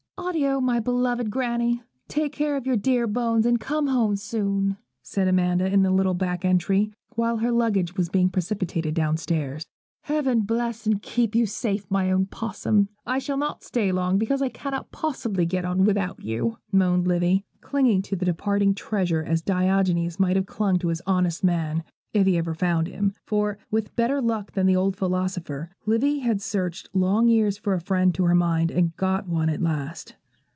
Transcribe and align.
'Addio, 0.33 0.61
my 0.61 0.79
beloved 0.79 1.29
Granny; 1.31 1.81
take 2.07 2.31
care 2.31 2.55
of 2.55 2.65
your 2.65 2.77
dear 2.77 3.05
bones 3.07 3.45
and 3.45 3.59
come 3.59 3.87
home 3.87 4.15
soon,' 4.15 4.77
said 5.01 5.27
Amanda, 5.27 5.65
in 5.67 5.81
the 5.81 5.89
little 5.91 6.13
back 6.13 6.45
entry, 6.45 6.93
while 7.15 7.37
her 7.37 7.51
luggage 7.51 7.97
was 7.97 8.07
being 8.07 8.29
precipitated 8.29 8.93
downstairs. 8.93 9.65
'Heaven 10.03 10.41
bless 10.41 10.85
and 10.85 11.01
keep 11.01 11.33
you 11.35 11.45
safe, 11.45 11.89
my 11.91 12.09
own 12.11 12.27
Possum. 12.27 12.87
I 13.05 13.17
shall 13.19 13.35
not 13.35 13.61
stay 13.63 13.91
long 13.91 14.17
because 14.17 14.41
I 14.43 14.47
can't 14.49 14.89
possibly 14.91 15.45
get 15.45 15.65
on 15.65 15.83
without 15.85 16.23
you,' 16.23 16.59
moaned 16.71 17.07
Livy, 17.07 17.43
clinging 17.59 18.01
to 18.03 18.15
the 18.15 18.23
departing 18.23 18.73
treasure 18.75 19.23
as 19.23 19.41
Diogenes 19.41 20.17
might 20.17 20.37
have 20.37 20.45
clung 20.45 20.79
to 20.79 20.87
his 20.89 21.01
honest 21.05 21.43
man, 21.43 21.83
if 22.13 22.25
he 22.25 22.37
ever 22.37 22.53
found 22.53 22.87
him; 22.87 23.13
for, 23.25 23.57
with 23.69 23.95
better 23.97 24.21
luck 24.21 24.51
than 24.53 24.65
the 24.65 24.75
old 24.77 24.95
philosopher, 24.95 25.69
Livy 25.85 26.19
had 26.19 26.41
searched 26.41 26.89
long 26.93 27.27
years 27.27 27.57
for 27.57 27.73
a 27.73 27.81
friend 27.81 28.15
to 28.15 28.23
her 28.23 28.35
mind, 28.35 28.71
and 28.71 28.95
got 28.95 29.27
one 29.27 29.49
at 29.49 29.61
last. 29.61 30.15